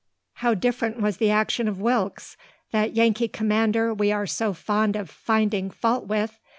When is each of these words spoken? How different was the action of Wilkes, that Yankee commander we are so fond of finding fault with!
How 0.37 0.55
different 0.55 0.99
was 0.99 1.17
the 1.17 1.29
action 1.29 1.67
of 1.67 1.79
Wilkes, 1.79 2.35
that 2.71 2.93
Yankee 2.95 3.27
commander 3.27 3.93
we 3.93 4.11
are 4.11 4.25
so 4.25 4.51
fond 4.51 4.95
of 4.95 5.11
finding 5.11 5.69
fault 5.69 6.07
with! 6.07 6.39